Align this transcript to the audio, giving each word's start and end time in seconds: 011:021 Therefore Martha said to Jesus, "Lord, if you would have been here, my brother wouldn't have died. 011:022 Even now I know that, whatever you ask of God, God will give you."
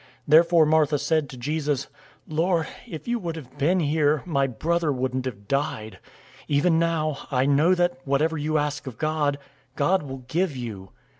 011:021 0.01 0.07
Therefore 0.29 0.65
Martha 0.65 0.97
said 0.97 1.29
to 1.29 1.37
Jesus, 1.37 1.87
"Lord, 2.27 2.65
if 2.87 3.07
you 3.07 3.19
would 3.19 3.35
have 3.35 3.55
been 3.59 3.79
here, 3.81 4.23
my 4.25 4.47
brother 4.47 4.91
wouldn't 4.91 5.25
have 5.25 5.47
died. 5.47 5.99
011:022 6.49 6.55
Even 6.57 6.79
now 6.79 7.27
I 7.29 7.45
know 7.45 7.75
that, 7.75 7.99
whatever 8.03 8.35
you 8.35 8.57
ask 8.57 8.87
of 8.87 8.97
God, 8.97 9.37
God 9.75 10.01
will 10.01 10.25
give 10.27 10.55
you." 10.57 10.89